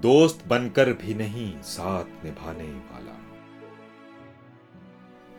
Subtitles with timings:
[0.00, 3.16] दोस्त बनकर भी नहीं साथ निभाने वाला।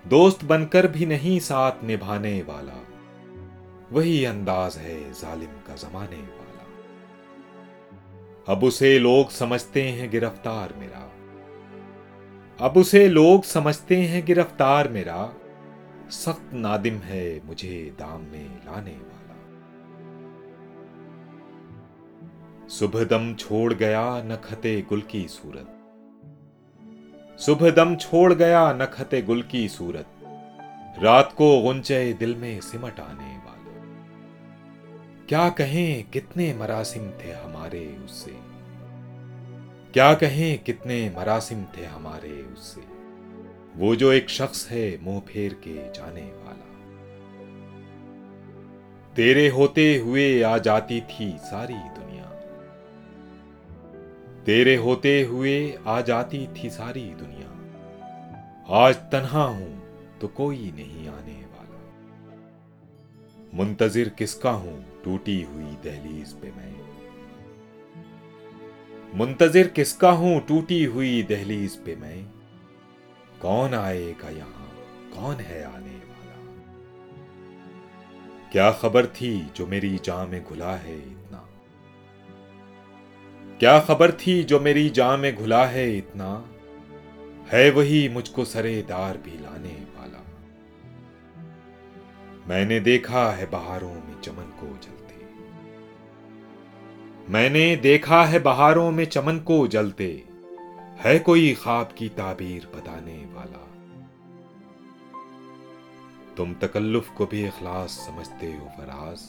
[0.07, 2.87] दोस्त बनकर भी नहीं साथ निभाने वाला।
[3.91, 6.65] वही अंदाज है जालिम का जमाने वाला।
[8.53, 11.11] अब उसे लोग समझते हैं गिरफ़्तार मेरा।
[12.67, 15.33] अब उसे लोग समझते हैं गिरफ़्तार मेरा।
[16.09, 19.20] सख्त नादिम है मुझे दाम में लाने वाला।
[22.79, 25.67] सुबह दम छोड़ गया नखते गुल की सूरत।
[27.39, 30.05] सुबह दम छोड़ गया नखते गुल की सूरत।
[31.03, 33.81] रात को गुंचे दिल में सिमट आने वाला।
[35.29, 38.37] क्या कहें कितने मरासिम थे हमारे उससे।
[39.93, 42.81] क्या कहें कितने मरासिम थे हमारे उससे।
[43.75, 46.67] वो जो एक शख्स है मुँह फेर के जाने वाला।
[49.15, 52.10] तेरे होते हुए आ जाती थी सारी दुनिया।
[54.45, 57.49] तेरे होते हुए आ जाती थी सारी दुनिया।
[58.83, 59.83] आज तन्हा हूँ
[60.21, 61.79] तो कोई नहीं आने वाला।
[63.53, 66.71] मुंतजिर किसका हूँ टूटी हुई दहलीज पे मैं।
[69.15, 72.23] मुंतजिर किसका हूँ टूटी हुई दहलीज पे मैं।
[73.41, 74.71] कौन आएगा यहाँ,
[75.15, 76.35] कौन है आने वाला।
[78.51, 81.47] क्या खबर थी जो मेरी जान में घुला है इतना?
[83.61, 86.49] क्या खबर थी जो मेरी जान में घुला है इतना?
[87.47, 90.25] है वही मुझको सरेदार भी लाने वाला।
[92.47, 95.25] मैंने देखा है बहारों में चमन को जलते।
[97.31, 100.23] मैंने देखा है बहारों में चमन को जलते।
[100.99, 103.67] है कोई ख्वाब की ताबीर बताने वाला।
[106.37, 109.19] तुम तकल्लुफ को भी इखलास समझते हो फराज।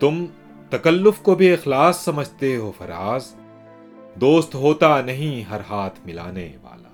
[0.00, 0.28] तुम
[0.72, 3.34] तकल्लुफ को भी अखलास समझते हो फराज।
[4.18, 6.90] दोस्त होता नहीं हर हाथ मिलाने वाला।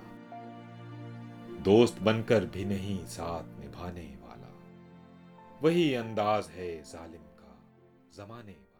[1.61, 4.49] दोस्त बनकर भी नहीं साथ निभाने वाला।
[5.61, 7.59] वही अंदाज है जालिम का
[8.15, 8.70] जमाने